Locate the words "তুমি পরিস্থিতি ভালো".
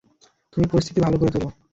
0.53-1.15